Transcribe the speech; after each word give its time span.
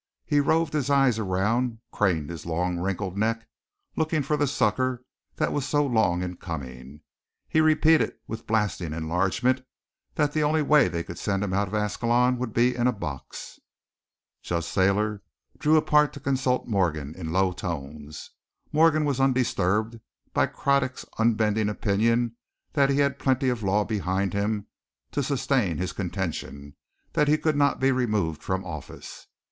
He 0.25 0.39
roved 0.39 0.73
his 0.73 0.89
eyes 0.89 1.19
around, 1.19 1.77
craned 1.91 2.31
his 2.31 2.47
long, 2.47 2.79
wrinkled 2.79 3.15
neck, 3.15 3.45
looking 3.95 4.23
for 4.23 4.35
the 4.35 4.47
succor 4.47 5.03
that 5.35 5.53
was 5.53 5.63
so 5.67 5.85
long 5.85 6.23
in 6.23 6.37
coming. 6.37 7.01
He 7.47 7.61
repeated, 7.61 8.15
with 8.25 8.47
blasting 8.47 8.93
enlargement, 8.93 9.61
that 10.15 10.33
the 10.33 10.41
only 10.41 10.63
way 10.63 10.87
they 10.87 11.03
could 11.03 11.19
send 11.19 11.43
him 11.43 11.53
out 11.53 11.67
of 11.67 11.75
Ascalon 11.75 12.39
would 12.39 12.51
be 12.51 12.75
in 12.75 12.87
a 12.87 12.91
box. 12.91 13.59
Judge 14.41 14.65
Thayer 14.65 15.21
drew 15.59 15.77
apart 15.77 16.13
to 16.13 16.19
consult 16.19 16.65
Morgan, 16.67 17.13
in 17.13 17.31
low 17.31 17.51
tones. 17.51 18.31
Morgan 18.71 19.05
was 19.05 19.19
undisturbed 19.19 19.97
by 20.33 20.47
Craddock's 20.47 21.05
unbending 21.19 21.69
opinion 21.69 22.37
that 22.73 22.89
he 22.89 22.97
had 22.97 23.19
plenty 23.19 23.49
of 23.49 23.61
law 23.61 23.83
behind 23.83 24.33
him 24.33 24.65
to 25.11 25.21
sustain 25.21 25.77
his 25.77 25.93
contention 25.93 26.75
that 27.13 27.27
he 27.27 27.37
could 27.37 27.55
not 27.55 27.79
be 27.79 27.91
removed 27.91 28.41
from 28.41 28.65
office. 28.65 29.27